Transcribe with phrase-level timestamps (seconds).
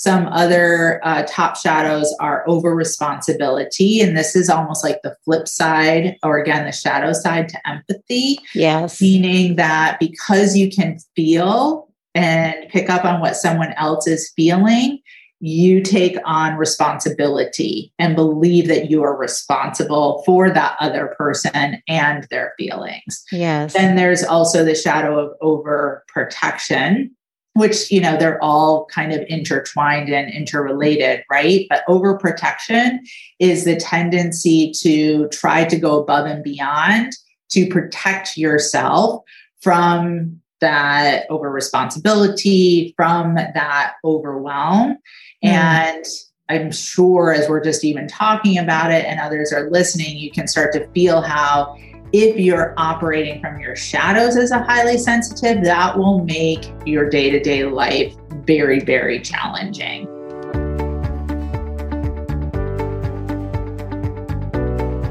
[0.00, 4.00] Some other uh, top shadows are over responsibility.
[4.00, 8.38] And this is almost like the flip side, or again, the shadow side to empathy.
[8.54, 8.98] Yes.
[8.98, 15.00] Meaning that because you can feel and pick up on what someone else is feeling,
[15.40, 22.26] you take on responsibility and believe that you are responsible for that other person and
[22.30, 23.22] their feelings.
[23.30, 23.74] Yes.
[23.74, 27.10] Then there's also the shadow of overprotection,
[27.54, 31.66] which, you know, they're all kind of intertwined and interrelated, right?
[31.68, 32.98] But overprotection
[33.38, 37.12] is the tendency to try to go above and beyond
[37.50, 39.22] to protect yourself
[39.60, 44.98] from that over responsibility, from that overwhelm.
[45.44, 45.48] Mm.
[45.48, 46.04] And
[46.48, 50.46] I'm sure as we're just even talking about it and others are listening, you can
[50.46, 51.76] start to feel how
[52.12, 57.30] if you're operating from your shadows as a highly sensitive, that will make your day
[57.30, 60.08] to day life very, very challenging.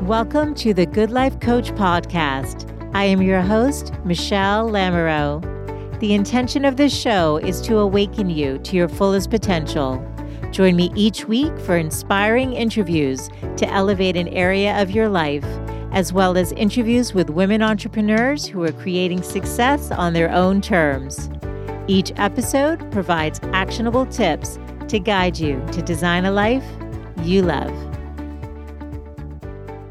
[0.06, 2.66] Welcome to the Good Life Coach Podcast.
[2.94, 6.00] I am your host, Michele Lamoureux.
[6.02, 10.06] The intention of this show is to awaken you to your fullest potential
[10.52, 15.46] Join me each week for inspiring interviews to elevate an area of your life,
[15.92, 21.30] as well as interviews with women entrepreneurs who are creating success on their own terms.
[21.88, 26.66] Each episode provides actionable tips to guide you to design a life
[27.24, 27.74] you love.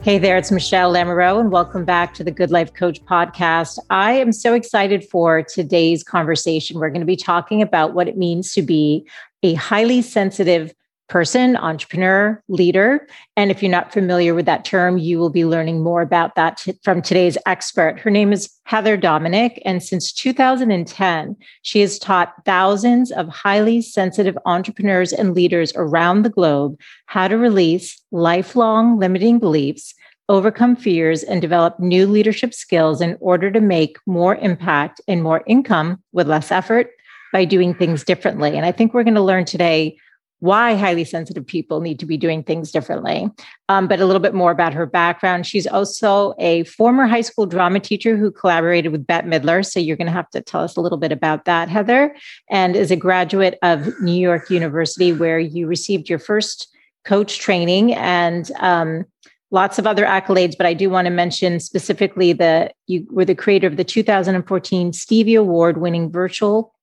[0.00, 3.78] Hey there, it's Michele Lamoureux, and welcome back to the Good Life Coach podcast.
[3.90, 6.78] I am so excited for today's conversation.
[6.78, 9.06] We're going to be talking about what it means to be
[9.42, 10.72] a highly sensitive
[11.08, 13.06] person, entrepreneur, leader.
[13.36, 16.58] And if you're not familiar with that term, you will be learning more about that
[16.58, 17.98] t- from today's expert.
[17.98, 19.60] Her name is Heather Dominick.
[19.64, 26.30] And since 2010, she has taught thousands of highly sensitive entrepreneurs and leaders around the
[26.30, 29.94] globe how to release lifelong limiting beliefs,
[30.28, 35.42] overcome fears, and develop new leadership skills in order to make more impact and more
[35.46, 36.90] income with less effort
[37.32, 38.56] by doing things differently.
[38.56, 39.96] And I think we're going to learn today
[40.40, 43.28] why highly sensitive people need to be doing things differently,
[43.68, 45.46] um, but a little bit more about her background.
[45.46, 49.66] She's also a former high school drama teacher who collaborated with Bette Midler.
[49.66, 52.14] So you're going to have to tell us a little bit about that, Heather,
[52.48, 56.68] and is a graduate of New York University, where you received your first
[57.04, 59.04] coach training and um,
[59.50, 60.56] lots of other accolades.
[60.56, 64.92] But I do want to mention specifically that you were the creator of the 2014
[64.92, 66.74] Stevie Award winning virtual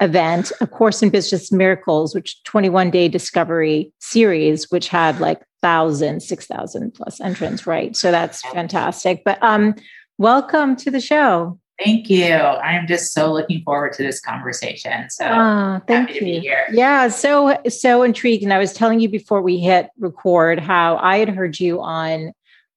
[0.00, 6.22] event, A Course in Business Miracles, which 21 day discovery series, which had like thousand,
[6.22, 7.96] 6,000 plus entrants, right?
[7.96, 9.22] So that's fantastic.
[9.24, 9.74] But um,
[10.18, 11.58] welcome to the show.
[11.82, 12.26] Thank you.
[12.26, 15.10] I am just so looking forward to this conversation.
[15.10, 16.40] So uh, thank you.
[16.70, 18.44] Yeah, so so intrigued.
[18.44, 22.32] And I was telling you before we hit record how I had heard you on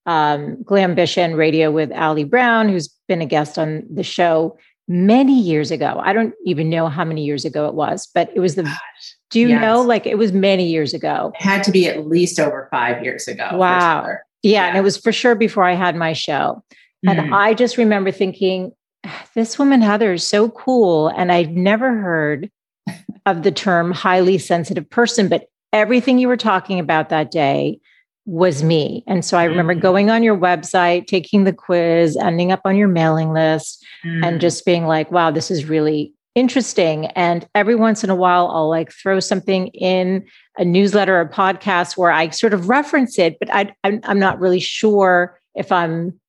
[0.07, 5.71] um, Glambition Radio with Ali Brown, who's been a guest on the show many years
[5.71, 6.01] ago.
[6.03, 8.63] I don't even know how many years ago it was, but it was the.
[8.63, 9.61] Gosh, do you yes.
[9.61, 9.81] know?
[9.81, 11.31] Like it was many years ago.
[11.35, 13.49] It had to be at least over five years ago.
[13.53, 14.03] Wow.
[14.03, 14.23] Sure.
[14.43, 16.63] Yeah, yeah, and it was for sure before I had my show.
[17.07, 17.33] And hmm.
[17.33, 18.71] I just remember thinking,
[19.05, 22.49] ah, this woman Heather is so cool, and I'd never heard
[23.25, 27.79] of the term highly sensitive person, but everything you were talking about that day
[28.27, 29.05] was me.
[29.07, 29.81] And so I remember mm.
[29.81, 34.23] going on your website, taking the quiz, ending up on your mailing list, mm.
[34.23, 37.05] and just being like, wow, this is really interesting.
[37.07, 40.27] And every once in a while, I'll like throw something in
[40.57, 44.39] a newsletter or a podcast where I sort of reference it, but I, I'm not
[44.39, 46.19] really sure if I'm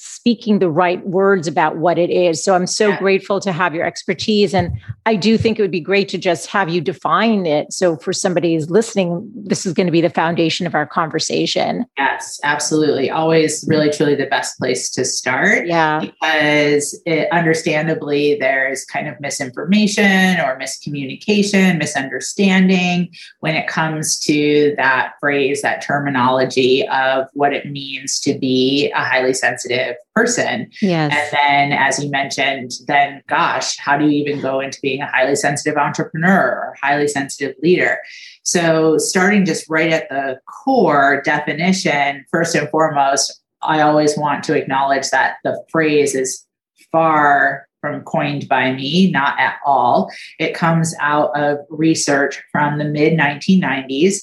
[0.00, 2.42] speaking the right words about what it is.
[2.44, 2.98] So I'm so yeah.
[2.98, 4.54] grateful to have your expertise.
[4.54, 7.72] And I do think it would be great to just have you define it.
[7.72, 11.84] So for somebody who's listening, this is going to be the foundation of our conversation.
[11.96, 13.10] Yes, absolutely.
[13.10, 15.66] Always really, truly the best place to start.
[15.66, 16.00] Yeah.
[16.00, 23.08] Because it, understandably, there's kind of misinformation or miscommunication, misunderstanding
[23.40, 29.02] when it comes to that phrase, that terminology of what it means to be a
[29.02, 30.70] highly sensitive person.
[30.82, 31.12] Yes.
[31.12, 35.06] And then, as you mentioned, then gosh, how do you even go into being a
[35.06, 37.98] highly sensitive entrepreneur or highly sensitive leader?
[38.42, 44.54] So, starting just right at the core definition, first and foremost, I always want to
[44.54, 46.44] acknowledge that the phrase is
[46.92, 50.10] far from coined by me, not at all.
[50.38, 54.22] It comes out of research from the mid 1990s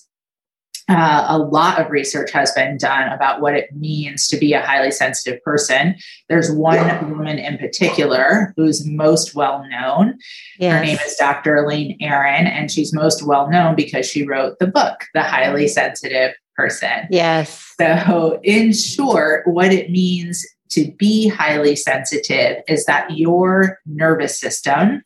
[0.87, 4.61] uh, a lot of research has been done about what it means to be a
[4.61, 5.95] highly sensitive person.
[6.29, 10.17] There's one woman in particular who's most well known.
[10.59, 10.73] Yes.
[10.73, 11.55] Her name is Dr.
[11.55, 16.35] Elaine Aron, and she's most well known because she wrote the book, The Highly Sensitive
[16.55, 17.07] Person.
[17.09, 17.73] Yes.
[17.79, 25.01] So, in short, what it means to be highly sensitive is that your nervous system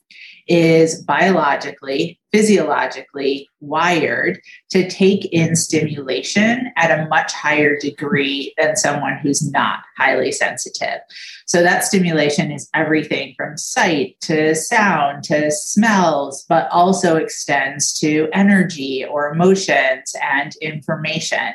[0.50, 4.42] is biologically, physiologically wired
[4.72, 11.00] to take in stimulation at a much higher degree than someone who's not highly sensitive.
[11.46, 18.28] So, that stimulation is everything from sight to sound to smells, but also extends to
[18.34, 21.54] energy or emotions and information.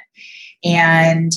[0.63, 1.33] And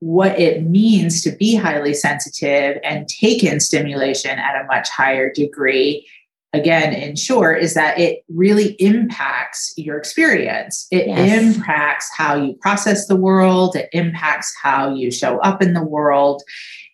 [0.00, 5.32] what it means to be highly sensitive and take in stimulation at a much higher
[5.32, 6.06] degree
[6.56, 10.86] again in short is that it really impacts your experience.
[10.90, 11.42] It yes.
[11.42, 13.76] impacts how you process the world.
[13.76, 16.42] It impacts how you show up in the world.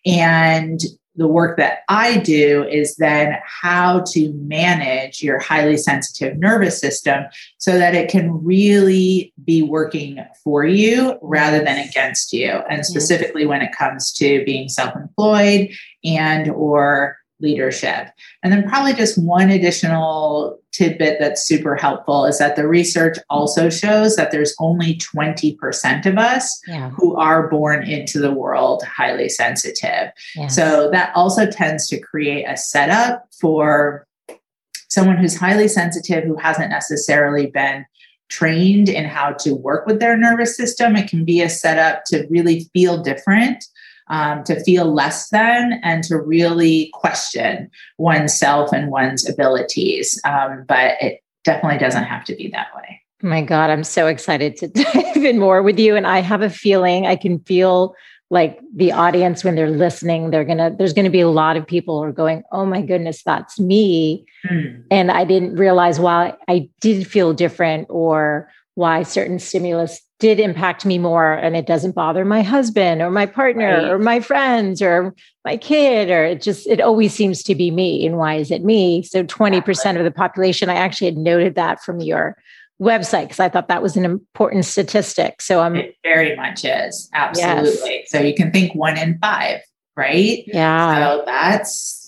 [0.05, 0.79] And
[1.15, 7.25] the work that I do is then how to manage your highly sensitive nervous system
[7.59, 12.49] so that it can really be working for you rather than against you.
[12.49, 15.69] And specifically when it comes to being self-employed
[16.03, 18.09] and or leadership.
[18.41, 23.69] And then, probably just one additional tidbit that's super helpful is that the research also
[23.69, 26.89] shows that there's only 20% of us yeah.
[26.89, 30.11] who are born into the world highly sensitive.
[30.35, 30.55] Yes.
[30.55, 34.07] So, that also tends to create a setup for
[34.89, 37.85] someone who's highly sensitive who hasn't necessarily been
[38.29, 40.95] trained in how to work with their nervous system.
[40.95, 43.63] It can be a setup to really feel different
[44.09, 50.19] um, to feel less than and to really question oneself and one's abilities.
[50.25, 53.01] Um, but it definitely doesn't have to be that way.
[53.23, 55.95] Oh my God, I'm so excited to dive in more with you.
[55.95, 57.95] And I have a feeling I can feel
[58.29, 61.99] like the audience when they're listening, they're gonna, there's gonna be a lot of people
[61.99, 64.25] who are going, Oh my goodness, that's me.
[64.49, 64.83] Mm.
[64.89, 70.85] And I didn't realize why I did feel different or why certain stimulus did impact
[70.85, 73.91] me more and it doesn't bother my husband or my partner right.
[73.91, 78.05] or my friends or my kid or it just it always seems to be me
[78.05, 79.03] and why is it me?
[79.03, 82.37] So 20% of the population i actually had noted that from your
[82.81, 87.09] website because i thought that was an important statistic so i'm it very much is
[87.13, 87.99] absolutely.
[87.99, 88.09] Yes.
[88.09, 89.61] so you can think one in five
[89.95, 90.43] right?
[90.47, 90.95] Yeah.
[90.95, 92.02] So that's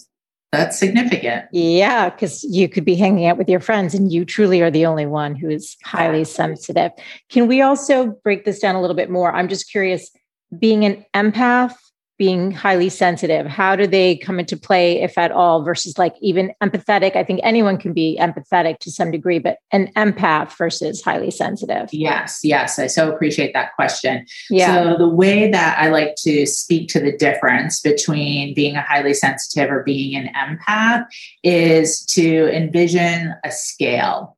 [0.55, 1.45] that's significant.
[1.51, 4.85] Yeah, because you could be hanging out with your friends and you truly are the
[4.85, 6.91] only one who is highly sensitive.
[7.29, 9.33] Can we also break this down a little bit more?
[9.33, 10.09] I'm just curious,
[10.57, 11.75] being an empath
[12.17, 13.45] being highly sensitive.
[13.45, 17.15] How do they come into play if at all versus like even empathetic?
[17.15, 21.89] I think anyone can be empathetic to some degree but an empath versus highly sensitive.
[21.91, 22.79] Yes yes.
[22.79, 24.25] I so appreciate that question.
[24.49, 24.83] Yeah.
[24.83, 29.13] so the way that i like to speak to the difference between being a highly
[29.13, 31.05] sensitive or being an empath
[31.43, 34.34] is to envision a scale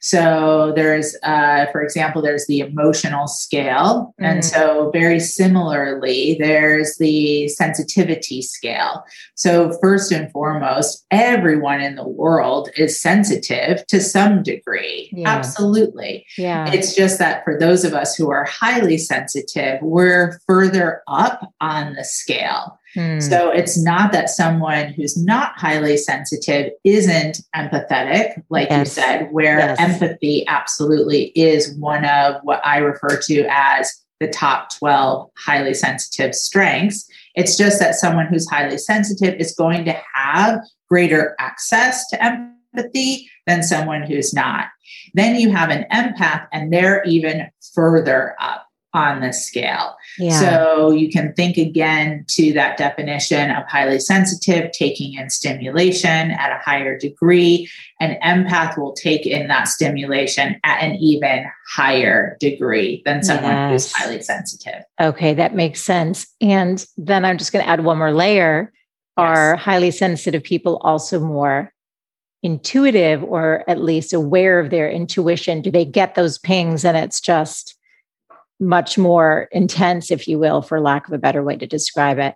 [0.00, 4.14] so there's, uh, for example, there's the emotional scale.
[4.20, 4.24] Mm.
[4.24, 9.04] And so, very similarly, there's the sensitivity scale.
[9.34, 15.10] So, first and foremost, everyone in the world is sensitive to some degree.
[15.12, 15.28] Yeah.
[15.28, 16.26] Absolutely.
[16.38, 16.72] Yeah.
[16.72, 21.92] It's just that for those of us who are highly sensitive, we're further up on
[21.92, 22.79] the scale.
[22.94, 23.20] Hmm.
[23.20, 28.96] So it's not that someone who's not highly sensitive isn't empathetic, like yes.
[28.96, 29.78] you said, where yes.
[29.78, 36.34] empathy absolutely is one of what I refer to as the top 12 highly sensitive
[36.34, 37.08] strengths.
[37.34, 43.30] It's just that someone who's highly sensitive is going to have greater access to empathy
[43.46, 44.66] than someone who's not.
[45.14, 49.96] Then you have an empath, and they're even further up on the scale.
[50.18, 50.38] Yeah.
[50.38, 56.50] So you can think again to that definition of highly sensitive, taking in stimulation at
[56.50, 57.70] a higher degree.
[58.00, 63.70] An empath will take in that stimulation at an even higher degree than someone yes.
[63.70, 64.82] who's highly sensitive.
[65.00, 66.26] Okay, that makes sense.
[66.40, 68.72] And then I'm just going to add one more layer.
[68.72, 68.80] Yes.
[69.16, 71.72] Are highly sensitive people also more
[72.42, 75.60] intuitive or at least aware of their intuition?
[75.60, 77.76] Do they get those pings and it's just
[78.60, 82.34] much more intense, if you will, for lack of a better way to describe it.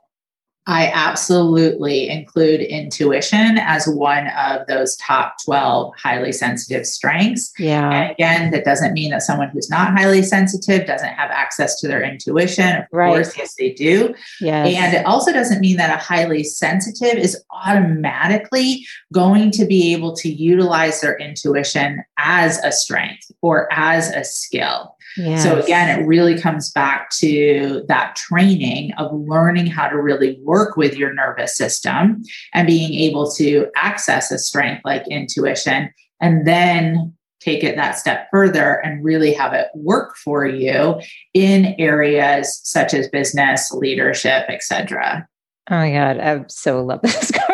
[0.67, 7.53] I absolutely include intuition as one of those top 12 highly sensitive strengths.
[7.59, 7.91] Yeah.
[7.91, 11.89] And again, that doesn't mean that someone who's not highly sensitive doesn't have access to
[11.89, 12.77] their intuition.
[12.77, 13.13] Of right.
[13.13, 14.15] course, yes, they do.
[14.41, 14.75] Yes.
[14.75, 20.17] And it also doesn't mean that a highly sensitive is automatically going to be able
[20.17, 24.94] to utilize their intuition as a strength or as a skill.
[25.17, 25.43] Yes.
[25.43, 30.77] So again, it really comes back to that training of learning how to really work
[30.77, 35.91] with your nervous system and being able to access a strength like intuition
[36.21, 40.99] and then take it that step further and really have it work for you
[41.35, 45.29] in areas such as business, leadership, etc.
[45.71, 47.54] Oh my God, I so love this have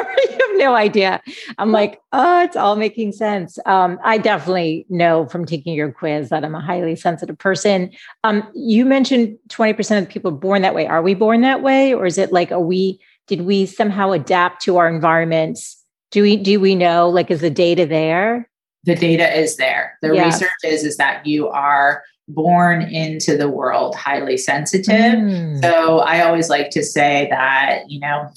[0.60, 1.20] no idea.
[1.58, 3.58] I'm like, oh, it's all making sense.
[3.66, 7.90] Um, I definitely know from taking your quiz that I'm a highly sensitive person.
[8.22, 10.86] Um, you mentioned 20% of people born that way.
[10.86, 11.92] Are we born that way?
[11.92, 15.76] Or is it like, are we, did we somehow adapt to our environments?
[16.12, 18.48] Do we, do we know, like, is the data there?
[18.84, 19.98] the data is there.
[20.02, 20.24] The yeah.
[20.24, 24.94] research is is that you are born into the world highly sensitive.
[24.94, 25.60] Mm.
[25.60, 28.30] So I always like to say that, you know,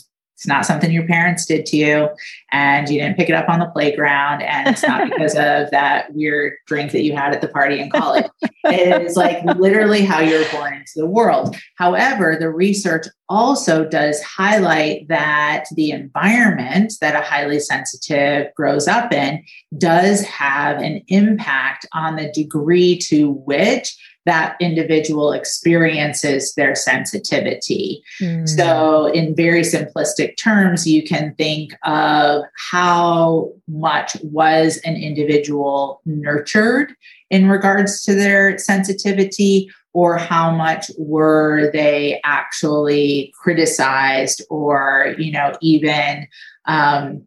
[0.44, 2.10] it's not something your parents did to you
[2.52, 6.14] and you didn't pick it up on the playground and it's not because of that
[6.14, 8.26] weird drink that you had at the party in college.
[8.66, 11.56] It is like literally how you're born into the world.
[11.78, 19.14] However the research also does highlight that the environment that a highly sensitive grows up
[19.14, 19.42] in
[19.78, 28.03] does have an impact on the degree to which that individual experiences their sensitivity.
[28.22, 28.48] Mm.
[28.48, 36.96] So, in very simplistic terms, you can think of how much was an individual nurtured
[37.30, 45.53] in regards to their sensitivity or how much were they actually criticized or you know
[45.62, 46.27] even
[46.65, 47.24] um,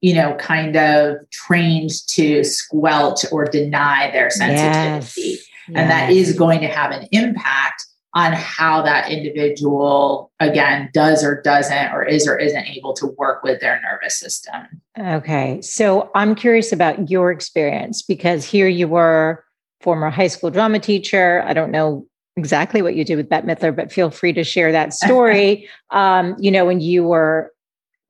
[0.00, 5.48] you know kind of trained to squelch or deny their sensitivity yes.
[5.68, 11.40] And that is going to have an impact on how that individual again does or
[11.40, 14.82] doesn't or is or isn't able to work with their nervous system.
[14.98, 15.62] Okay.
[15.62, 19.44] So I'm curious about your experience because here you were
[19.80, 21.42] former high school drama teacher.
[21.46, 24.72] I don't know exactly what you did with Bette Midler, but feel free to share
[24.72, 25.68] that story.
[25.90, 27.52] um, you know, when you were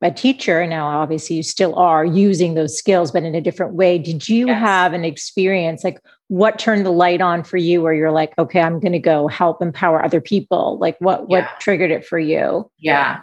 [0.00, 3.98] a teacher, now obviously you still are using those skills, but in a different way.
[3.98, 4.58] Did you yes.
[4.58, 6.00] have an experience like
[6.32, 9.28] what turned the light on for you where you're like okay i'm going to go
[9.28, 10.78] help empower other people?
[10.78, 11.40] Like what yeah.
[11.40, 12.70] what triggered it for you?
[12.78, 13.20] Yeah.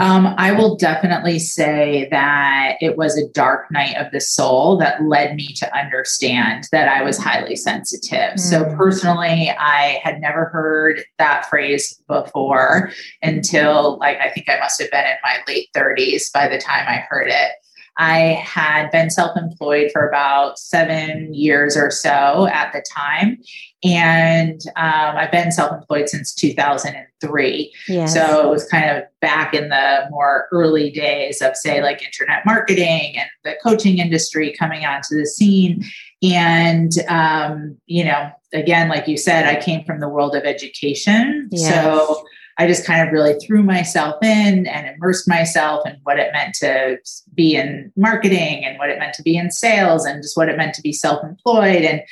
[0.00, 5.02] Um, i will definitely say that it was a dark night of the soul that
[5.02, 8.34] led me to understand that i was highly sensitive.
[8.34, 8.40] Mm.
[8.40, 12.90] so personally i had never heard that phrase before
[13.22, 16.86] until like i think i must have been in my late 30s by the time
[16.88, 17.52] i heard it
[17.98, 23.38] I had been self employed for about seven years or so at the time.
[23.84, 27.72] And um, I've been self employed since 2003.
[27.88, 28.12] Yes.
[28.12, 32.44] So it was kind of back in the more early days of, say, like internet
[32.44, 35.84] marketing and the coaching industry coming onto the scene.
[36.22, 41.48] And, um, you know, again, like you said, I came from the world of education.
[41.50, 41.72] Yes.
[41.72, 42.26] So
[42.58, 46.54] I just kind of really threw myself in and immersed myself in what it meant
[46.56, 46.98] to
[47.34, 50.56] be in marketing and what it meant to be in sales and just what it
[50.56, 51.82] meant to be self employed.
[51.82, 52.02] And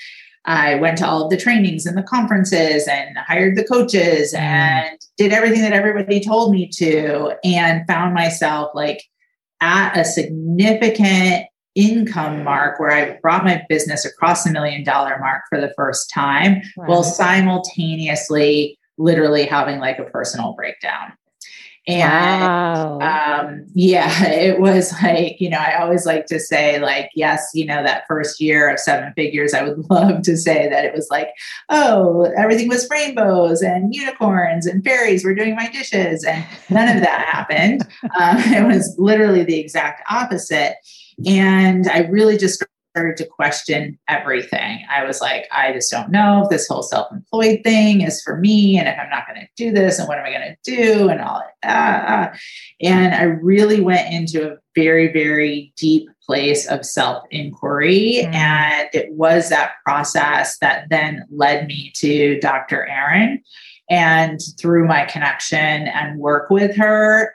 [0.44, 4.38] I went to all of the trainings and the conferences and hired the coaches mm.
[4.38, 9.02] and did everything that everybody told me to and found myself like
[9.60, 15.42] at a significant income mark where I brought my business across the million dollar mark
[15.48, 16.86] for the first time wow.
[16.86, 21.12] while simultaneously literally having like a personal breakdown.
[21.86, 22.98] And wow.
[23.00, 27.66] um, yeah, it was like, you know, I always like to say, like, yes, you
[27.66, 31.08] know, that first year of seven figures, I would love to say that it was
[31.10, 31.28] like,
[31.68, 36.24] oh, everything was rainbows and unicorns and fairies were doing my dishes.
[36.24, 37.86] And none of that happened.
[38.20, 40.76] Um, it was literally the exact opposite.
[41.26, 42.62] And I really just
[42.94, 44.86] started to question everything.
[44.88, 48.36] I was like, I just don't know if this whole self employed thing is for
[48.36, 48.78] me.
[48.78, 51.08] And if I'm not going to do this, and what am I going to do?
[51.08, 52.38] And all that.
[52.80, 58.20] And I really went into a very, very deep place of self inquiry.
[58.22, 58.34] Mm.
[58.34, 62.86] And it was that process that then led me to Dr.
[62.86, 63.42] Aron.
[63.90, 67.34] And through my connection and work with her,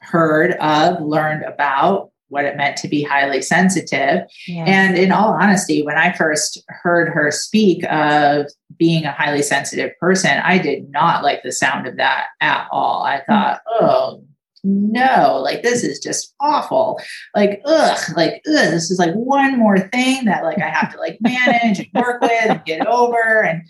[0.00, 4.22] heard of, learned about what it meant to be highly sensitive.
[4.46, 4.68] Yes.
[4.68, 8.46] And in all honesty, when I first heard her speak of
[8.78, 13.04] being a highly sensitive person, I did not like the sound of that at all.
[13.04, 13.32] I hmm.
[13.32, 14.22] thought, oh,
[14.68, 17.00] no, like this is just awful.
[17.36, 20.98] Like, ugh, like, ugh, this is like one more thing that like I have to
[20.98, 23.44] like manage and work with and get over.
[23.44, 23.62] And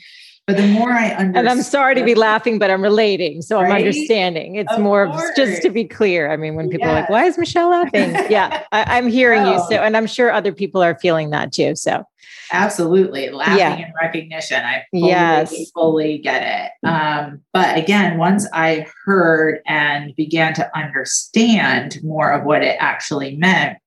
[0.47, 3.61] But the more I understand, and I'm sorry to be laughing, but I'm relating, so
[3.61, 3.69] right?
[3.69, 4.55] I'm understanding.
[4.55, 5.33] It's of more course.
[5.35, 6.31] just to be clear.
[6.31, 6.93] I mean, when people yes.
[6.93, 9.55] are like, "Why is Michele laughing?" yeah, I, am hearing oh.
[9.55, 9.59] you.
[9.69, 11.75] So, and I'm sure other people are feeling that too.
[11.75, 12.05] So,
[12.53, 13.75] absolutely, laughing yeah.
[13.75, 14.65] and recognition.
[14.65, 15.71] I fully, yes.
[15.73, 16.89] fully get it.
[16.89, 23.37] Um, but again, once I heard and began to understand more of what it actually
[23.37, 23.79] meant,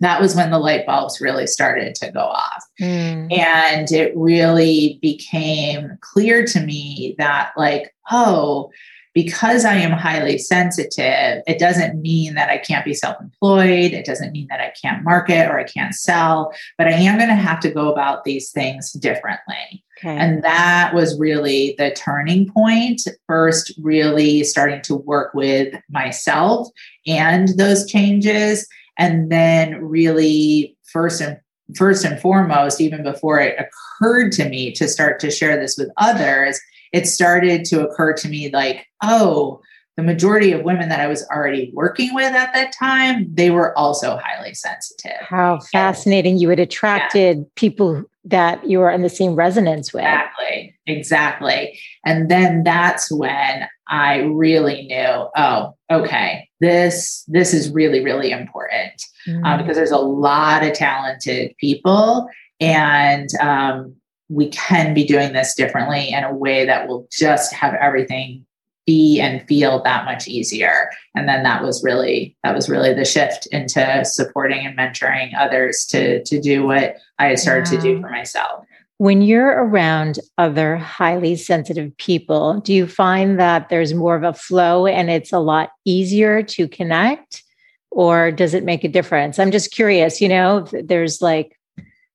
[0.00, 2.64] that was when the light bulbs really started to go off.
[2.80, 3.32] Mm.
[3.38, 8.70] And it really became clear to me that, like, oh,
[9.12, 13.92] because I am highly sensitive, it doesn't mean that I can't be self employed.
[13.92, 17.28] It doesn't mean that I can't market or I can't sell, but I am going
[17.28, 19.84] to have to go about these things differently.
[19.98, 20.16] Okay.
[20.16, 23.02] And that was really the turning point.
[23.26, 26.68] First, really starting to work with myself
[27.06, 28.66] and those changes
[29.00, 31.38] and then really first and
[31.76, 35.90] first and foremost even before it occurred to me to start to share this with
[35.96, 36.60] others
[36.92, 39.60] it started to occur to me like oh
[39.96, 43.76] the majority of women that I was already working with at that time, they were
[43.76, 45.20] also highly sensitive.
[45.20, 46.38] How fascinating.
[46.38, 47.44] You had attracted yeah.
[47.56, 50.04] people that you were in the same resonance with.
[50.04, 50.74] Exactly.
[50.86, 51.80] Exactly.
[52.06, 59.02] And then that's when I really knew, oh, okay, this this is really really important
[59.26, 59.44] mm.
[59.44, 62.28] uh, because there's a lot of talented people
[62.60, 63.94] and um,
[64.28, 68.46] we can be doing this differently in a way that will just have everything
[68.86, 70.90] be and feel that much easier.
[71.14, 75.84] And then that was really that was really the shift into supporting and mentoring others
[75.90, 78.64] to to do what i had started to do for myself
[79.00, 84.34] when you're around other highly sensitive people, do you find that there's more of a
[84.34, 87.42] flow and it's a lot easier to connect?
[87.90, 89.38] Or does it make a difference?
[89.38, 91.58] I'm just curious, you know, there's like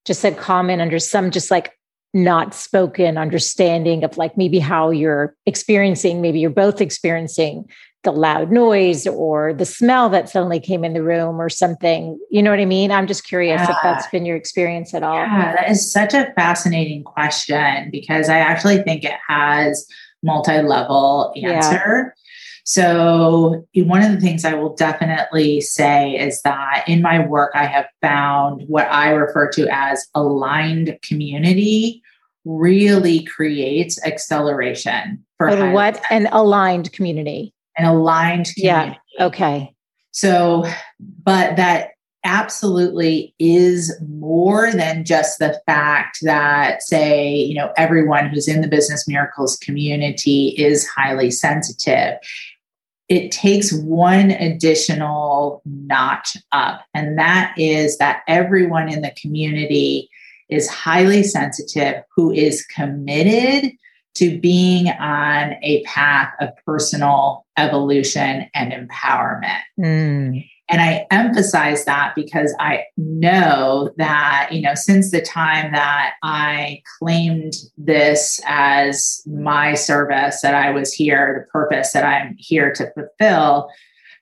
[0.04, 1.72] just a common under some just like
[2.14, 7.68] not spoken understanding of like maybe how you're experiencing, maybe you're both experiencing
[8.06, 12.18] the loud noise or the smell that suddenly came in the room or something.
[12.30, 12.92] You know what I mean?
[12.92, 13.72] I'm just curious yeah.
[13.72, 15.16] if that's been your experience at all.
[15.16, 19.86] Yeah, that is such a fascinating question because I actually think it has
[20.22, 22.14] multi-level answer.
[22.14, 22.22] Yeah.
[22.64, 27.64] So, one of the things I will definitely say is that in my work, I
[27.64, 32.02] have found what I refer to as aligned community
[32.44, 38.98] really creates acceleration for what an aligned community an aligned community.
[39.18, 39.26] Yeah.
[39.26, 39.74] Okay.
[40.12, 40.64] So,
[41.24, 41.90] but that
[42.24, 48.68] absolutely is more than just the fact that, say, you know, everyone who's in the
[48.68, 52.14] Business Miracles community is highly sensitive.
[53.08, 60.10] It takes one additional notch up, and that is that everyone in the community
[60.48, 63.70] is highly sensitive, who is committed
[64.16, 69.60] to being on a path of personal evolution and empowerment.
[69.78, 70.48] Mm.
[70.68, 76.82] And I emphasize that because I know that, you know, since the time that I
[76.98, 82.92] claimed this as my service, that I was here, the purpose that I'm here to
[82.94, 83.70] fulfill,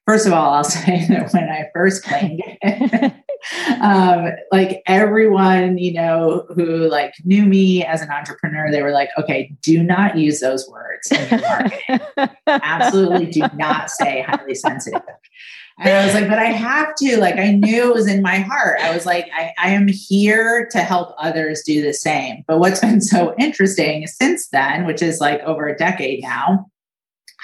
[0.06, 3.12] first of all, I'll say that when I first claimed it,
[3.80, 9.10] um, like everyone, you know, who like knew me as an entrepreneur, they were like,
[9.18, 12.36] okay, do not use those words in your marketing.
[12.46, 15.02] Absolutely do not say highly sensitive.
[15.78, 17.18] And I was like, but I have to.
[17.18, 18.78] Like, I knew it was in my heart.
[18.80, 22.44] I was like, I, I am here to help others do the same.
[22.46, 26.66] But what's been so interesting since then, which is like over a decade now,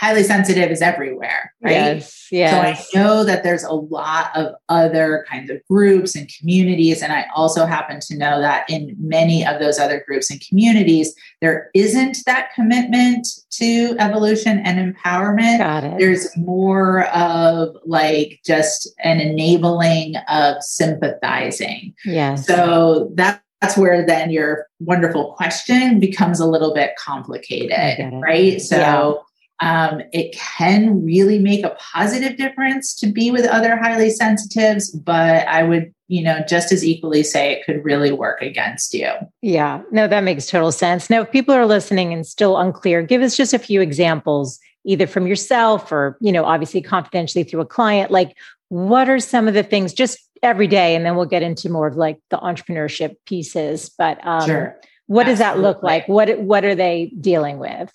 [0.01, 1.73] highly sensitive is everywhere, right?
[1.73, 2.89] Yes, yes.
[2.91, 7.03] So I know that there's a lot of other kinds of groups and communities.
[7.03, 11.15] And I also happen to know that in many of those other groups and communities,
[11.43, 15.59] there isn't that commitment to evolution and empowerment.
[15.59, 15.99] Got it.
[15.99, 21.95] There's more of like just an enabling of sympathizing.
[22.07, 22.47] Yes.
[22.47, 28.59] So that that's where then your wonderful question becomes a little bit complicated, right?
[28.63, 29.13] So yeah.
[29.61, 35.47] Um, it can really make a positive difference to be with other highly sensitives, but
[35.47, 39.11] I would, you know, just as equally say it could really work against you.
[39.43, 41.11] Yeah, no, that makes total sense.
[41.11, 45.07] Now, if people are listening and still unclear, give us just a few examples, either
[45.07, 48.11] from yourself or, you know, obviously confidentially through a client.
[48.11, 48.35] Like,
[48.71, 50.97] what are some of the things just every day?
[50.97, 53.91] And then we'll get into more of like the entrepreneurship pieces.
[53.99, 54.81] But um, sure.
[55.07, 55.33] what Absolutely.
[55.33, 56.09] does that look like?
[56.09, 57.93] What what are they dealing with?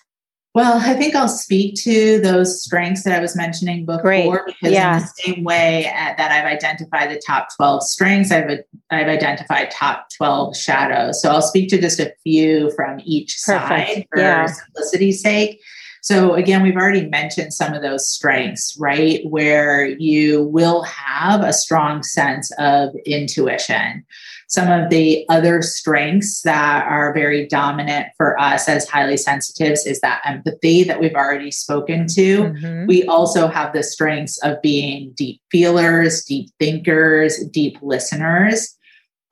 [0.56, 4.30] Well, I think I'll speak to those strengths that I was mentioning before Great.
[4.46, 4.96] because Yeah.
[4.96, 9.70] in the same way uh, that I've identified the top 12 strengths, I've I've identified
[9.70, 11.20] top 12 shadows.
[11.20, 13.68] So I'll speak to just a few from each Perfect.
[13.68, 14.46] side for Yeah.
[14.46, 15.60] simplicity's sake.
[16.06, 19.22] So again, we've already mentioned some of those strengths, right?
[19.26, 24.06] Where you will have a strong sense of intuition.
[24.46, 29.98] Some of the other strengths that are very dominant for us as highly sensitives is
[30.02, 32.44] that empathy that we've already spoken to.
[32.44, 32.86] Mhm.
[32.86, 38.76] We also have the strengths of being deep feelers, deep thinkers, deep listeners.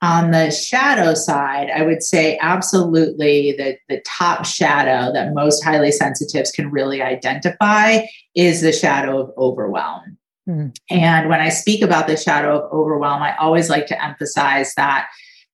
[0.05, 5.91] On the shadow side, I would say absolutely the, the top shadow that most highly
[5.91, 8.01] sensitives can really identify
[8.35, 10.19] is the shadow of overwhelm.
[10.47, 10.77] Mhm.
[10.91, 15.07] And when I speak about the shadow of overwhelm, I always like to emphasize that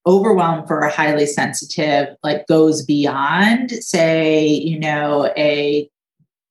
[0.04, 5.88] overwhelm for a highly sensitive like goes beyond say you know a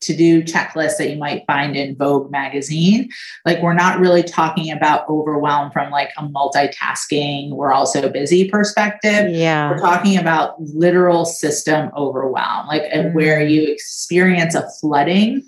[0.02, 3.10] to do checklist that you might find in Vogue magazine.
[3.46, 9.30] Like, we're not really talking about overwhelm from like a multitasking, we're also busy perspective.
[9.32, 9.70] Yeah.
[9.70, 13.14] We're talking about literal system overwhelm, like uh, Mm.
[13.14, 15.44] where you experience a flooding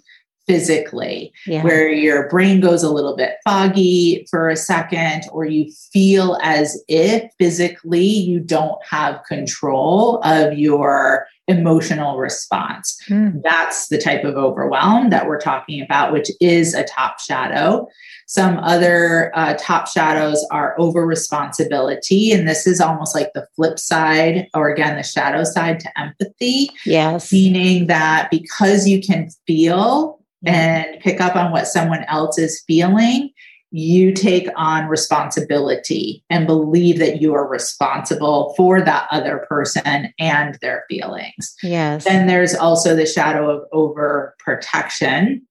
[0.48, 1.64] physically, Yeah.
[1.64, 6.82] where your brain goes a little bit foggy for a second, or you feel as
[6.88, 12.98] if physically you don't have control of your emotional response.
[13.10, 13.42] Mm.
[13.44, 17.88] That's the type of overwhelm that we're talking about, which is a top shadow.
[18.28, 22.32] Some other uh, top shadows are over responsibility.
[22.32, 26.70] And this is almost like the flip side, or again, the shadow side to empathy,
[26.86, 27.32] Yes.
[27.32, 33.30] meaning that because you can feel and pick up on what someone else is feeling,
[33.72, 40.58] you take on responsibility and believe that you are responsible for that other person and
[40.62, 41.56] their feelings.
[41.64, 42.04] Yes.
[42.04, 45.42] Then there's also the shadow of overprotection,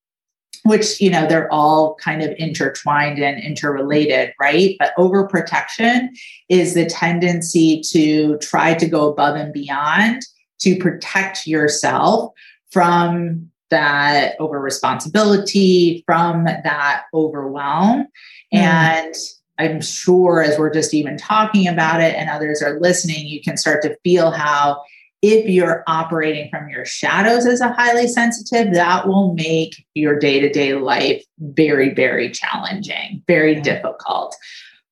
[0.64, 4.76] which, you know, they're all kind of intertwined and interrelated, right?
[4.78, 6.08] But overprotection
[6.50, 10.22] is the tendency to try to go above and beyond
[10.60, 12.32] to protect yourself
[12.70, 18.06] from that over responsibility, from that overwhelm.
[18.52, 18.58] Mm.
[18.58, 19.14] And
[19.58, 23.56] I'm sure as we're just even talking about it and others are listening, you can
[23.56, 24.82] start to feel how
[25.22, 30.40] if you're operating from your shadows as a highly sensitive, that will make your day
[30.40, 33.62] to day life very, very challenging, very Yeah.
[33.62, 34.34] difficult.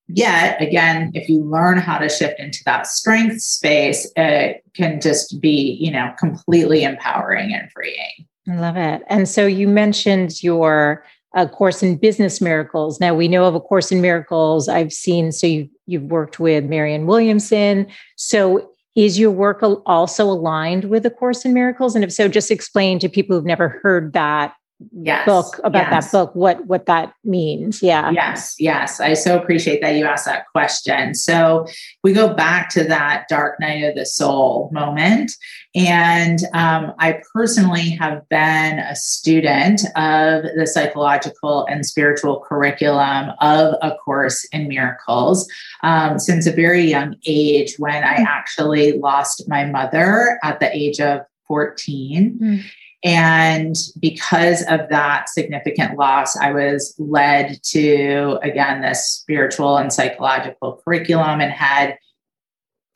[0.06, 5.40] Yet, again, if you learn how to shift into that strength space, it can just
[5.40, 8.27] be, you know, completely empowering and freeing.
[8.48, 9.02] I love it.
[9.08, 13.00] And so you mentioned your uh, course in business miracles.
[13.00, 14.68] Now we know of a course in miracles.
[14.68, 15.32] I've seen.
[15.32, 17.86] So you you've worked with Marianne Williamson.
[18.16, 21.94] So is your work also aligned with the course in miracles?
[21.94, 24.54] And if so, just explain to people who've never heard that
[24.92, 25.26] Yes.
[25.26, 26.12] book about yes.
[26.12, 27.82] that book what what that means.
[27.82, 28.12] Yeah.
[28.12, 29.00] Yes, yes.
[29.00, 31.16] I so appreciate that you asked that question.
[31.16, 31.66] So
[32.04, 35.32] we go back to that dark night of the soul moment.
[35.74, 43.74] And um, I personally have been a student of the psychological and spiritual curriculum of
[43.82, 45.48] A Course in Miracles
[45.82, 51.00] um, since a very young age when I actually lost my mother at the age
[51.00, 52.38] of 14.
[52.40, 52.64] Mm.
[53.04, 60.80] And because of that significant loss, I was led to, again, this spiritual and psychological
[60.84, 61.96] curriculum and had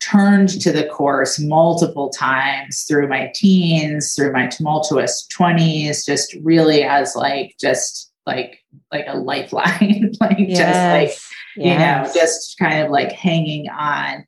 [0.01, 6.83] turned to the course multiple times through my teens, through my tumultuous 20s, just really
[6.83, 8.59] as like, just like,
[8.91, 11.17] like a lifeline, like just like,
[11.57, 14.27] you know, just kind of like hanging on.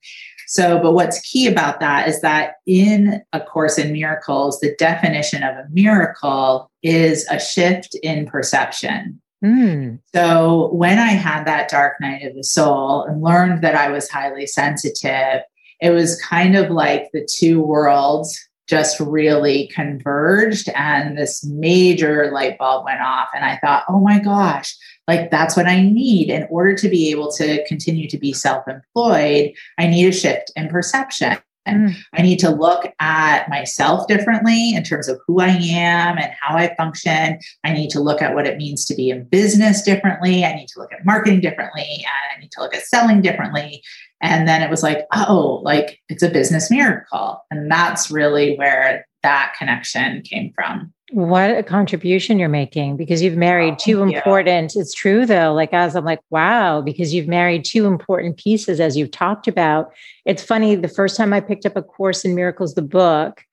[0.54, 5.42] So, but what's key about that is that in A Course in Miracles, the definition
[5.42, 9.20] of a miracle is a shift in perception.
[9.44, 9.98] Mm.
[10.14, 14.08] So, when I had that dark night of the soul and learned that I was
[14.08, 15.42] highly sensitive,
[15.80, 18.38] it was kind of like the two worlds
[18.68, 23.28] just really converged and this major light bulb went off.
[23.34, 24.72] And I thought, oh my gosh,
[25.08, 28.66] like that's what I need in order to be able to continue to be self
[28.68, 29.52] employed.
[29.78, 31.38] I need a shift in perception.
[31.68, 31.96] Mm.
[32.12, 36.56] I need to look at myself differently in terms of who I am and how
[36.56, 37.38] I function.
[37.64, 40.44] I need to look at what it means to be in business differently.
[40.44, 41.88] I need to look at marketing differently.
[41.88, 43.82] And I need to look at selling differently.
[44.20, 47.42] And then it was like, oh, like it's a business miracle.
[47.50, 50.92] And that's really where that connection came from.
[51.12, 54.16] What a contribution you're making because you've married Oh, two thank you.
[54.18, 54.74] important.
[54.76, 55.52] It's true though.
[55.52, 59.92] Like as I'm like, wow, because you've married two important pieces as you've talked about.
[60.24, 60.76] It's funny.
[60.76, 63.44] The first time I picked up a course in miracles, the book,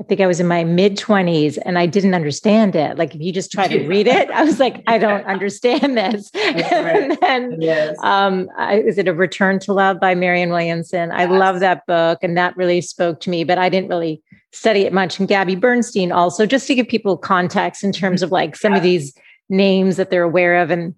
[0.00, 2.96] I think I was in my mid 20s and I didn't understand it.
[2.96, 6.30] Like if you just try to read it, I was like, I don't understand this.
[6.34, 7.96] and then yes.
[8.02, 11.10] um, I, is it a Return to Love by Marianne Williamson?
[11.10, 14.82] I love that book and that really spoke to me, but I didn't really study
[14.82, 15.18] it much.
[15.18, 18.78] And Gabby Bernstein also, just to give people context in terms of like some yeah.
[18.78, 19.14] of these
[19.48, 20.94] names that they're aware of and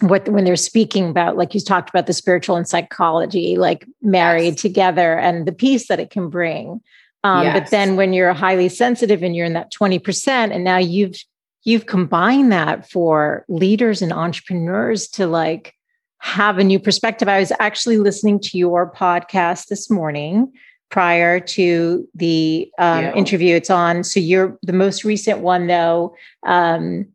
[0.00, 4.44] what when they're speaking about like you talked about the spiritual and psychology like married
[4.44, 4.60] yes.
[4.60, 6.80] together and the peace that it can bring
[7.26, 7.58] um, yes.
[7.58, 11.16] But then when you're highly sensitive and you're in that 20%, and now you've
[11.64, 15.74] you've combined that for leaders and entrepreneurs to like
[16.18, 17.28] have a new perspective.
[17.28, 20.52] I was actually listening to your podcast this morning
[20.88, 23.14] prior to the um, yeah.
[23.14, 24.04] interview it's on.
[24.04, 26.14] So you're the most recent one though.
[26.46, 27.08] Um,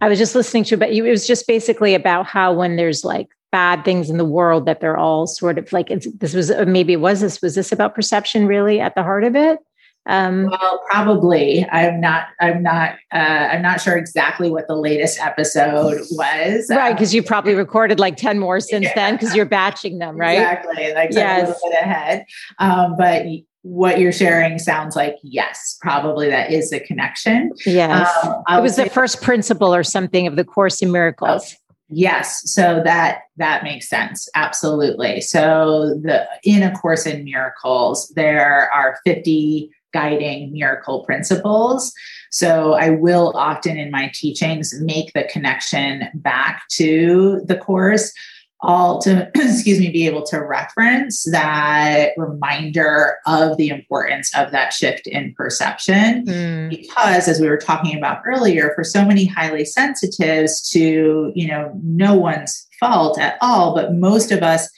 [0.00, 3.28] I was just listening to, but it was just basically about how when there's like
[3.54, 5.86] bad things in the world that they're all sort of like
[6.18, 9.22] this was uh, maybe it was this was this about perception really at the heart
[9.22, 9.60] of it?
[10.06, 11.64] Um, well probably.
[11.70, 16.66] I'm not i'm not uh, i'm not sure exactly what the latest episode was.
[16.68, 18.94] Right because um, you probably recorded like 10 more since yeah.
[18.96, 20.32] then because you're batching them right?
[20.32, 21.42] Exactly like yes.
[21.42, 22.24] a little bit ahead.
[22.58, 23.24] Um, but
[23.62, 27.52] what you're sharing sounds like yes probably that is a connection.
[27.64, 28.10] Yes.
[28.24, 31.56] Um, it was the first principle or something of the course in miracles
[31.88, 34.28] Yes, so that that makes sense.
[34.34, 35.20] Absolutely.
[35.20, 41.92] So the in a course in miracles, there are 50 guiding miracle principles.
[42.30, 48.12] So I will often in my teachings make the connection back to the course
[48.64, 54.72] all to excuse me be able to reference that reminder of the importance of that
[54.72, 56.70] shift in perception mm.
[56.70, 61.72] because as we were talking about earlier for so many highly sensitives to you know
[61.82, 64.68] no one's fault at all but most of us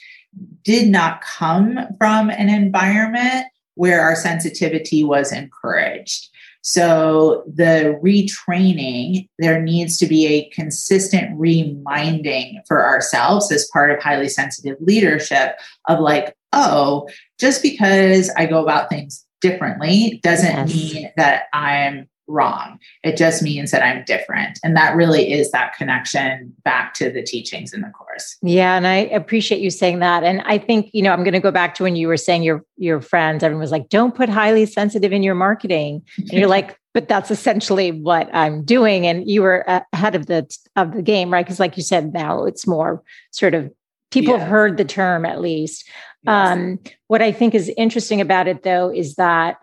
[0.63, 3.45] did not come from an environment
[3.75, 6.29] where our sensitivity was encouraged
[6.69, 14.03] so, the retraining, there needs to be a consistent reminding for ourselves as part of
[14.03, 17.07] highly sensitive leadership of like, oh,
[17.39, 20.75] just because I go about things differently doesn't yes.
[20.75, 22.79] mean that I'm wrong.
[23.03, 24.59] It just means that I'm different.
[24.63, 28.37] And that really is that connection back to the teachings in the course.
[28.41, 28.75] Yeah.
[28.75, 30.23] And I appreciate you saying that.
[30.23, 32.43] And I think, you know, I'm going to go back to when you were saying
[32.43, 36.03] your your friends, everyone was like, don't put highly sensitive in your marketing.
[36.17, 39.05] And you're like, but that's essentially what I'm doing.
[39.05, 39.63] And you were
[39.93, 41.45] ahead of the of the game, right?
[41.45, 43.71] Because like you said, now it's more sort of
[44.11, 44.39] people yeah.
[44.39, 45.87] have heard the term at least.
[46.23, 46.57] Yes.
[46.57, 49.57] Um, what I think is interesting about it though is that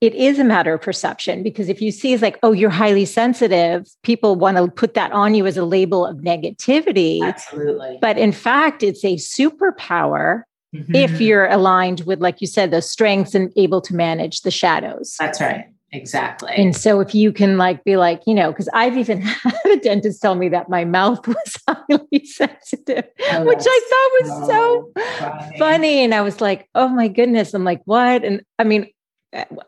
[0.00, 3.04] it is a matter of perception because if you see it's like oh you're highly
[3.04, 7.22] sensitive people want to put that on you as a label of negativity.
[7.22, 7.98] Absolutely.
[8.00, 10.42] But in fact it's a superpower
[10.74, 10.94] mm-hmm.
[10.94, 15.16] if you're aligned with like you said the strengths and able to manage the shadows.
[15.18, 15.66] That's right.
[15.92, 16.52] Exactly.
[16.56, 19.76] And so if you can like be like you know because i've even had a
[19.76, 24.92] dentist tell me that my mouth was highly sensitive oh, which i thought was so,
[24.94, 25.58] so funny.
[25.58, 26.04] funny.
[26.04, 27.52] And i was like oh my goodness.
[27.52, 28.24] I'm like what?
[28.24, 28.88] And i mean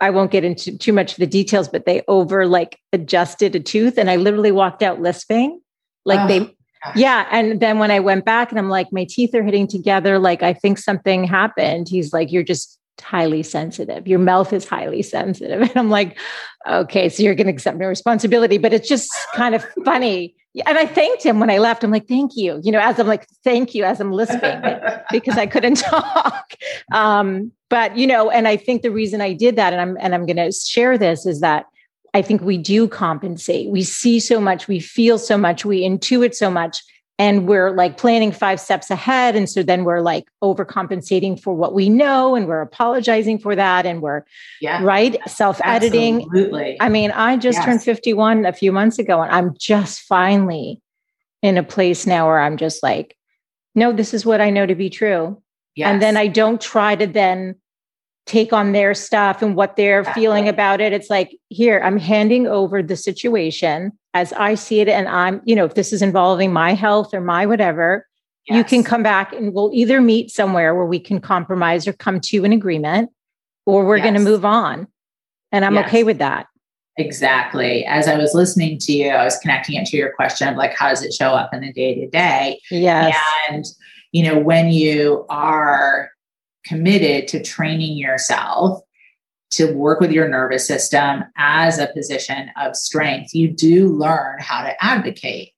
[0.01, 3.61] I won't get into too much of the details, but they over like adjusted a
[3.61, 5.61] tooth and I literally walked out lisping.
[6.05, 6.97] Like oh, they, gosh.
[6.97, 7.29] yeah.
[7.31, 10.43] And then when I went back and I'm like, my teeth are hitting together, like
[10.43, 11.89] I think something happened.
[11.89, 14.07] He's like, you're just highly sensitive.
[14.07, 15.61] Your mouth is highly sensitive.
[15.73, 16.19] And I'm like,
[16.69, 18.59] okay, so you're going to accept no responsibility.
[18.59, 20.35] But it's just kind of funny.
[20.67, 21.83] And I thanked him when I left.
[21.83, 22.61] I'm like, thank you.
[22.63, 24.61] You know, as I'm like, thank you, as I'm lisping
[25.11, 26.55] because I couldn't talk.
[26.93, 30.15] Um, but you know, and I think the reason I did that, and I'm and
[30.15, 31.67] I'm going to share this, is that
[32.15, 33.71] I think we do compensate.
[33.71, 36.83] We see so much, we feel so much, we intuit so much,
[37.19, 39.37] and we're like planning five steps ahead.
[39.37, 43.87] And so then we're like overcompensating for what we know, and we're apologizing for that,
[43.87, 44.25] and we're
[44.61, 44.83] yeah.
[44.83, 46.23] right self editing.
[46.23, 46.77] Absolutely.
[46.81, 47.65] I mean, I just yes.
[47.65, 50.81] turned 51 a few months ago, and I'm just finally
[51.43, 53.17] in a place now where I'm just like,
[53.75, 55.43] no, this is what I know to be true.
[55.75, 55.91] Yes.
[55.91, 57.57] And then I don't try to then
[58.27, 60.93] take on their stuff and what they're feeling about it.
[60.93, 64.89] It's like, here, I'm handing over the situation as I see it.
[64.89, 68.07] And I'm, you know, if this is involving my health or my whatever,
[68.47, 68.57] yes.
[68.57, 72.21] you can come back and we'll either meet somewhere where we can compromise or come
[72.21, 73.11] to an agreement,
[73.67, 74.05] or we're yes.
[74.05, 74.87] going to move on.
[75.51, 75.89] And I'm yes.
[75.89, 76.47] okay with that.
[76.99, 77.85] Exactly.
[77.87, 80.75] As I was listening to you, I was connecting it to your question of like,
[80.75, 82.61] how does it show up in the day to day?
[82.71, 83.17] Yes.
[83.51, 83.65] And,
[84.13, 86.11] you know, when you are
[86.65, 88.81] committed to training yourself
[89.51, 94.63] to work with your nervous system as a position of strength, you do learn how
[94.63, 95.53] to advocate.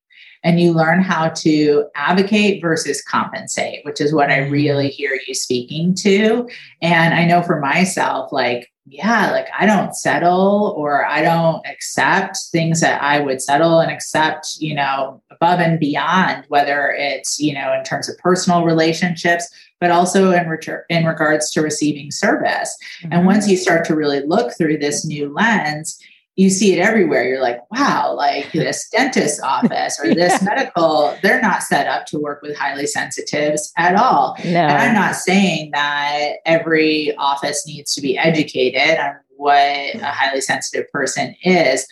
[0.45, 4.51] and you learn how to advocate versus compensate, which is what I mm.
[4.51, 6.49] really hear you speaking to.
[6.83, 12.37] And I know for myself, like, yeah, like I don't settle or I don't accept
[12.53, 17.55] things that I would settle and accept, you know, above and beyond, whether it's, you
[17.55, 19.49] know, in terms of personal relationships,
[19.85, 22.75] but also in return in regards to receiving service.
[23.03, 23.13] Mm-hmm.
[23.13, 26.03] And once you start to really look through this new lens,
[26.37, 27.29] you see it everywhere.
[27.29, 30.49] You're like, wow, like this dentist office or this yeah.
[30.49, 34.39] medical, they're not set up to work with highly sensitives at all.
[34.43, 34.63] No.
[34.63, 40.41] And I'm not saying that every office needs to be educated on what a highly
[40.41, 41.87] sensitive person is.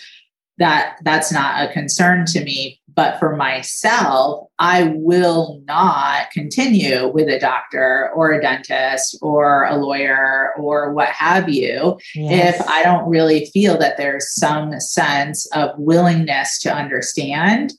[0.57, 2.81] That that's not a concern to me.
[2.95, 9.77] But for myself, I will not continue with a doctor or a dentist or a
[9.77, 12.61] lawyer or what have you yes.
[12.61, 17.73] if I don't really feel that there's some sense of willingness to understand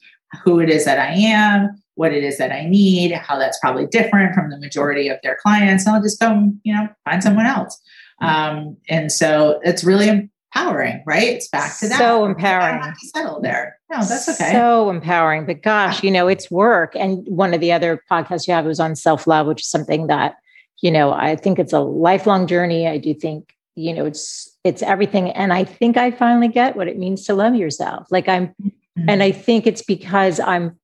[0.44, 3.86] who it is that I am, what it is that I need, how that's probably
[3.88, 5.86] different from the majority of their clients.
[5.86, 7.80] And I'll just go, you know, find someone else.
[8.22, 8.58] Mm-hmm.
[8.58, 11.24] Um, and so it's really empowering, right?
[11.24, 11.98] It's back to that.
[11.98, 12.82] So empowering.
[12.82, 13.80] to settle there.
[13.92, 14.52] No, that's okay.
[14.52, 15.46] So empowering.
[15.46, 16.96] But gosh, you know, it's work.
[16.96, 20.08] And one of the other podcasts you have was on self love, which is something
[20.08, 20.36] that,
[20.82, 22.88] you know, I think it's a lifelong journey.
[22.88, 25.30] I do think, you know, it's it's everything.
[25.32, 28.08] And I think I finally get what it means to love yourself.
[28.12, 29.10] Like I'm, mm-hmm.
[29.10, 30.80] and I think it's because I'm,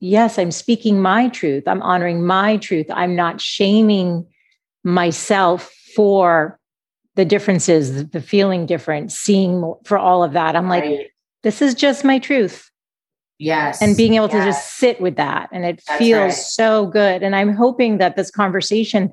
[0.00, 1.66] yes, I'm speaking my truth.
[1.66, 2.86] I'm honoring my truth.
[2.90, 4.26] I'm not shaming
[4.84, 6.58] myself for
[7.14, 10.56] the differences, the feeling different, seeing for all of that.
[10.56, 10.98] I'm right.
[10.98, 12.70] like, this is just my truth.
[13.38, 13.82] Yes.
[13.82, 14.36] And being able yes.
[14.36, 15.48] to just sit with that.
[15.52, 16.32] And it That's feels right.
[16.32, 17.22] so good.
[17.22, 19.12] And I'm hoping that this conversation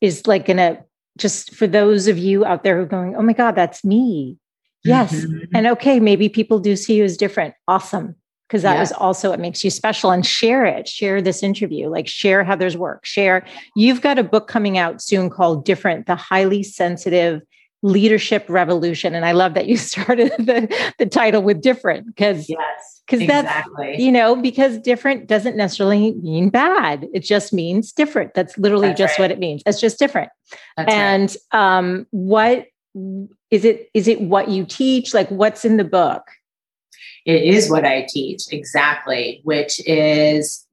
[0.00, 0.82] is like going to
[1.16, 4.36] just for those of you out there who are going, oh my God, that's me.
[4.84, 5.12] Yes.
[5.12, 5.56] Mm-hmm.
[5.56, 7.54] And okay, maybe people do see you as different.
[7.66, 8.16] Awesome
[8.48, 8.82] because that yeah.
[8.82, 12.76] is also what makes you special and share it share this interview like share heather's
[12.76, 13.44] work share
[13.76, 17.42] you've got a book coming out soon called different the highly sensitive
[17.82, 23.02] leadership revolution and i love that you started the, the title with different because yes
[23.06, 23.86] because exactly.
[23.92, 28.88] that's you know because different doesn't necessarily mean bad it just means different that's literally
[28.88, 29.24] that's just right.
[29.24, 30.30] what it means it's just different
[30.76, 31.78] that's and right.
[31.78, 32.66] um what
[33.50, 36.22] is it is it what you teach like what's in the book
[37.24, 40.66] it is what I teach exactly, which is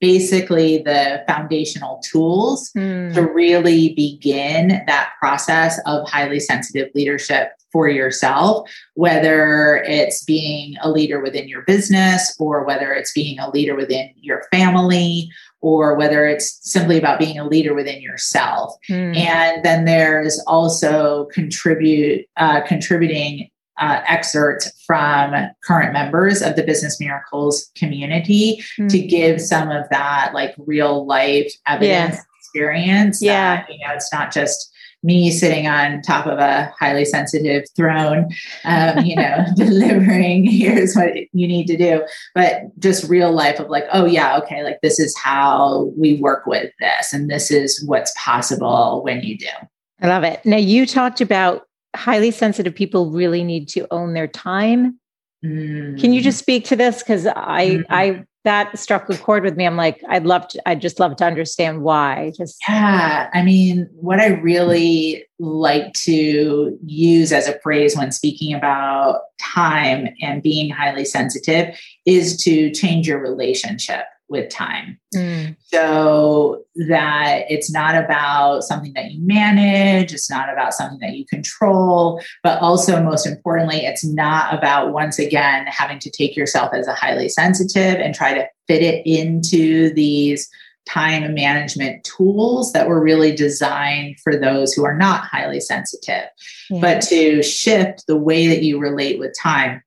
[0.00, 3.12] basically the foundational tools mm.
[3.14, 10.90] to really begin that process of highly sensitive leadership for yourself, whether it's being a
[10.90, 16.26] leader within your business or whether it's being a leader within your family or whether
[16.26, 18.74] it's simply about being a leader within yourself.
[18.88, 19.16] Mm.
[19.16, 27.00] And then there's also contribute uh, contributing uh, excerpt from current members of the Business
[27.00, 28.88] Miracles community mm-hmm.
[28.88, 32.22] to give some of that like real life evidence yeah.
[32.38, 33.22] experience.
[33.22, 33.56] Yeah.
[33.56, 34.70] That, you know, it's not just
[35.02, 38.28] me sitting on top of a highly sensitive throne,
[38.64, 43.70] um, you know, delivering here's what you need to do, but just real life of
[43.70, 47.82] like, oh, yeah, okay, like this is how we work with this, and this is
[47.86, 49.46] what's possible when you do.
[50.02, 50.44] I love it.
[50.44, 54.98] Now, you talked about highly sensitive people really need to own their time.
[55.44, 56.00] Mm.
[56.00, 57.02] Can you just speak to this?
[57.02, 57.84] Because I, mm.
[57.88, 59.66] I that struck a chord with me.
[59.66, 62.32] I'm like, I'd love to, I'd just love to understand why.
[62.36, 63.28] Just yeah.
[63.34, 70.08] I mean, what I really like to use as a phrase when speaking about time
[70.22, 74.98] and being highly sensitive is to change your relationship with time.
[75.14, 75.56] Mm.
[75.64, 81.26] So that it's not about something that you manage, it's not about something that you
[81.26, 86.86] control, but also, most importantly, it's not about once again having to take yourself as
[86.86, 90.48] a highly sensitive and try to fit it into these
[90.86, 96.24] time management tools that were really designed for those who are not highly sensitive,
[96.70, 96.80] yeah.
[96.80, 99.82] but to shift the way that you relate with time.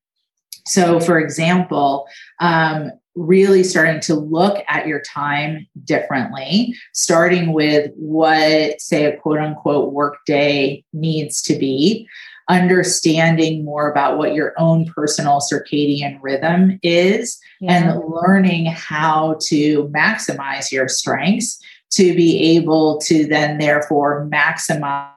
[0.65, 2.07] So, for example,
[2.39, 9.39] um, really starting to look at your time differently, starting with what, say, a quote
[9.39, 12.07] unquote workday needs to be,
[12.49, 17.73] understanding more about what your own personal circadian rhythm is, yeah.
[17.73, 25.12] and learning how to maximize your strengths to be able to then therefore maximize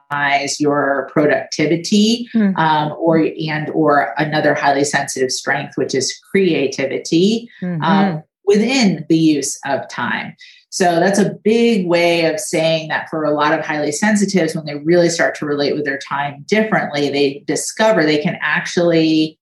[0.59, 2.55] your productivity mm-hmm.
[2.57, 7.81] um, or and or another highly sensitive strength which is creativity mm-hmm.
[7.81, 10.35] um, within the use of time
[10.69, 14.65] so that's a big way of saying that for a lot of highly sensitives when
[14.65, 19.37] they really start to relate with their time differently they discover they can actually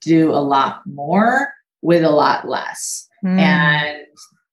[0.00, 3.38] do a lot more with a lot less Mm.
[3.40, 4.06] And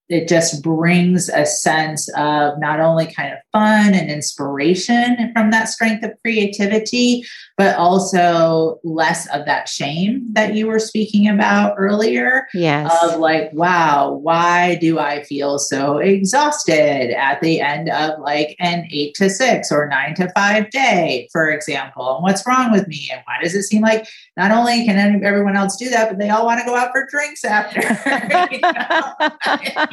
[0.09, 5.69] it just brings a sense of not only kind of fun and inspiration from that
[5.69, 7.23] strength of creativity,
[7.57, 12.47] but also less of that shame that you were speaking about earlier.
[12.53, 12.93] Yes.
[13.03, 18.87] Of like, wow, why do I feel so exhausted at the end of like an
[18.91, 22.15] eight to six or nine to five day, for example?
[22.15, 23.09] And what's wrong with me?
[23.11, 26.29] And why does it seem like not only can everyone else do that, but they
[26.29, 27.81] all want to go out for drinks after?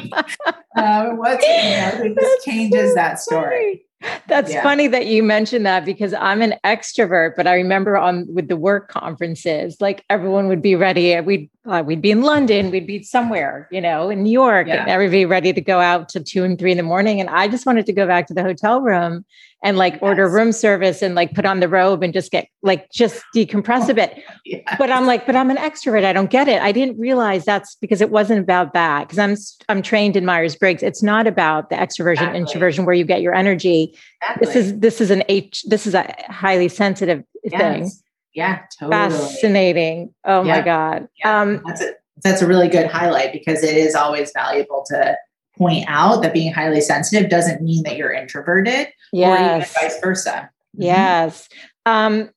[0.75, 3.83] Um, what's, you know, it just changes that story.
[4.27, 4.63] That's yeah.
[4.63, 8.57] funny that you mentioned that because I'm an extrovert, but I remember on with the
[8.57, 11.19] work conferences, like everyone would be ready.
[11.21, 14.81] We'd uh, we'd be in London, we'd be somewhere, you know, in New York, yeah.
[14.81, 17.19] and everybody ready to go out to two and three in the morning.
[17.19, 19.23] And I just wanted to go back to the hotel room
[19.63, 20.01] and like yes.
[20.01, 23.89] order room service and like put on the robe and just get like just decompress
[23.89, 24.23] a bit.
[24.43, 24.75] Yes.
[24.79, 26.03] But I'm like, but I'm an extrovert.
[26.03, 26.61] I don't get it.
[26.61, 29.07] I didn't realize that's because it wasn't about that.
[29.07, 29.37] Because I'm
[29.69, 30.81] I'm trained in Myers Briggs.
[30.81, 32.39] It's not about the extroversion exactly.
[32.39, 33.95] introversion where you get your energy.
[34.21, 34.45] Exactly.
[34.45, 35.63] This is this is an H.
[35.67, 37.61] This is a highly sensitive yes.
[37.61, 37.91] thing.
[38.33, 39.09] Yeah, totally.
[39.09, 40.13] Fascinating.
[40.25, 40.57] Oh yeah.
[40.57, 41.07] my god.
[41.19, 41.41] Yeah.
[41.41, 45.17] Um, that's a that's a really good highlight because it is always valuable to
[45.57, 49.39] point out that being highly sensitive doesn't mean that you're introverted yes.
[49.39, 50.49] or even vice versa.
[50.75, 50.83] Mm-hmm.
[50.83, 51.49] Yes.
[51.85, 52.29] Um,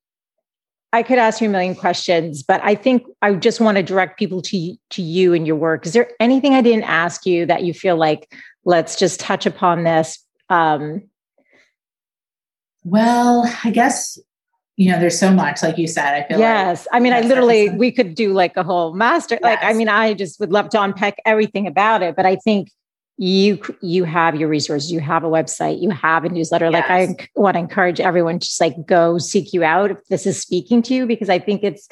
[0.93, 4.19] I could ask you a million questions, but I think I just want to direct
[4.19, 5.87] people to to you and your work.
[5.87, 8.33] Is there anything I didn't ask you that you feel like
[8.65, 10.19] let's just touch upon this?
[10.51, 11.03] Um,
[12.85, 14.19] well, I guess
[14.77, 16.87] you know there's so much like you said i feel yes.
[16.91, 19.43] Like i mean i literally we could do like a whole master yes.
[19.43, 22.70] like i mean i just would love to unpack everything about it but i think
[23.16, 26.72] you you have your resources you have a website you have a newsletter yes.
[26.72, 30.27] like i want to encourage everyone to just like go seek you out if this
[30.27, 31.89] is speaking to you because i think it's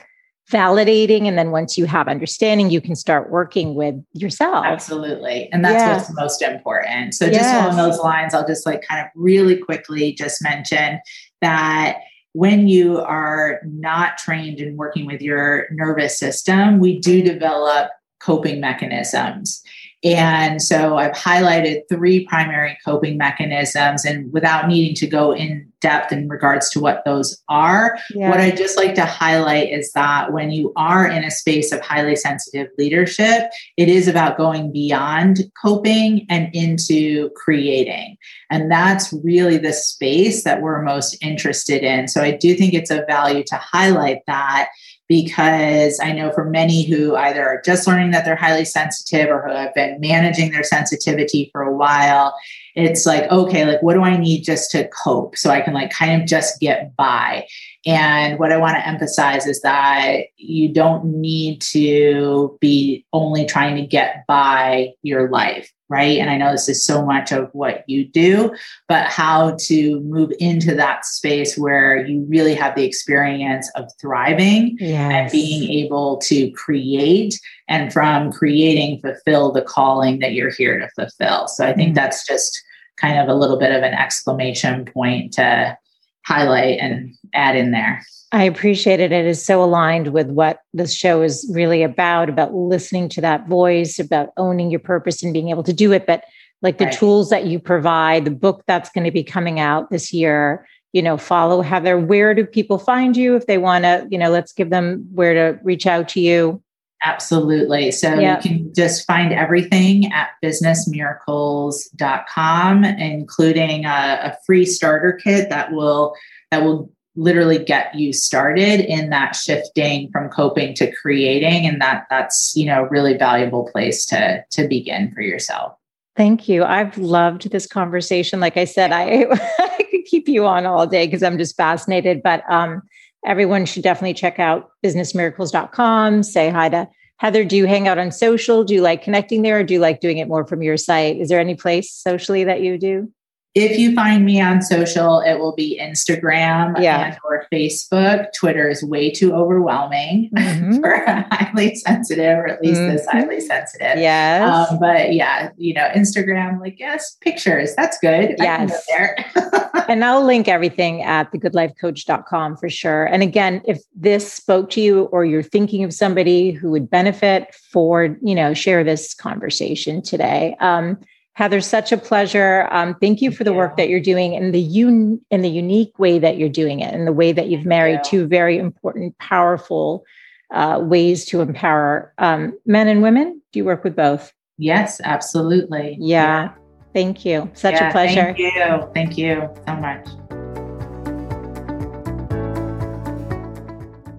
[0.51, 4.67] validating and then once you have understanding you can start working with yourself.
[4.67, 5.49] Absolutely.
[5.53, 7.15] And that's what's most important.
[7.15, 11.01] So just along those lines i'll just like kind of really quickly just mention
[11.41, 11.99] that
[12.33, 18.61] when you are not trained in working with your nervous system we do develop coping
[18.61, 19.63] mechanisms
[20.05, 26.13] and so I've highlighted three primary coping mechanisms, and without needing to go in depth
[26.13, 28.31] in regards to what those are, yeah.
[28.31, 31.81] what I'd just like to highlight is that when you are in a space of
[31.81, 38.17] highly sensitive leadership, it is about going beyond coping and into creating.
[38.51, 42.07] And that's really the space that we're most interested in.
[42.07, 44.69] So I do think it's of value to highlight that
[45.09, 49.43] because I know for many who either are just learning that they're highly sensitive or
[49.43, 52.35] who have been managing their sensitivity for a while,
[52.75, 55.91] it's like, okay, like what do I need just to cope so I can like
[55.91, 57.47] kind of just get by?
[57.85, 63.77] And what I want to emphasize is that you don't need to be only trying
[63.77, 66.17] to get by your life right?
[66.19, 68.51] And I know this is so much of what you do,
[68.89, 74.79] but how to move into that space where you really have the experience of thriving
[74.81, 75.13] yes.
[75.13, 77.39] and being able to create
[77.69, 81.47] and from creating fulfill the calling that you're here to fulfill.
[81.47, 81.95] So I think mm-hmm.
[81.97, 82.63] that's just
[82.97, 85.77] kind of a little bit of an exclamation point to
[86.25, 88.03] highlight and add in there.
[88.33, 89.13] I appreciate it.
[89.13, 93.47] It is so aligned with what this show is really about, about listening to that
[93.47, 96.07] voice, about owning your purpose and being able to do it.
[96.07, 96.25] But
[96.63, 96.95] like the right.
[96.95, 101.03] tools that you provide, the book that's going to be coming out this year, you
[101.03, 101.99] know, follow Heather.
[101.99, 105.35] Where do people find you if they want to, you know, let's give them where
[105.35, 106.63] to reach out to you.
[107.05, 107.91] Absolutely.
[107.91, 115.73] So you can just find everything at businessmiracles.com, including a, a free starter kit that
[115.73, 116.15] will
[116.53, 121.67] that will literally get you started in that shifting from coping to creating.
[121.67, 125.73] And that that's you know really valuable place to to begin for yourself.
[126.15, 126.63] Thank you.
[126.63, 128.39] I've loved this conversation.
[128.39, 129.27] Like i said i
[129.59, 132.23] i could keep you on all day because i'm just fascinated.
[132.23, 132.83] But um
[133.25, 137.45] everyone should definitely check out businessmiracles.com say hi to heather.
[137.45, 138.65] Do you hang out on social?
[138.65, 139.61] Do you like connecting there?
[139.61, 141.19] Or do you like doing it more from your site?
[141.19, 143.13] Is there any place socially that you do
[143.55, 147.07] if you find me on social, it will be Instagram yeah.
[147.07, 148.33] and or Facebook.
[148.33, 150.81] Twitter is way too overwhelming mm-hmm.
[150.81, 152.97] for highly sensitive, or at least mm-hmm.
[152.97, 153.99] this highly sensitive.
[153.99, 154.71] Yes.
[154.71, 157.75] Um, but yeah, you know, Instagram, like, yes, pictures.
[157.77, 158.37] That's good.
[158.39, 158.87] Yes.
[158.87, 159.23] there.
[159.89, 163.05] and I'll link everything at thegoodlifecoach.com for sure.
[163.05, 167.55] And again, if this spoke to you or you're thinking of somebody who would benefit
[167.55, 170.57] for, you know, share this conversation today.
[170.61, 170.99] Um,
[171.35, 172.69] Heather, such a pleasure.
[172.71, 175.99] Um, thank you for the work that you're doing and the un- in the unique
[175.99, 178.11] way that you're doing it and the way that you've married you.
[178.11, 180.05] two very important, powerful
[180.53, 183.41] uh, ways to empower um, men and women.
[183.51, 184.31] Do you work with both?
[184.59, 185.97] Yes, absolutely.
[185.99, 186.43] Yeah.
[186.43, 186.53] yeah.
[186.93, 187.51] Thank you.
[187.55, 188.35] Such yeah, a pleasure.
[188.35, 188.91] Thank you.
[188.93, 190.07] Thank you so much.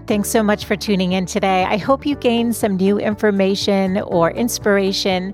[0.07, 1.63] Thanks so much for tuning in today.
[1.63, 5.33] I hope you gained some new information or inspiration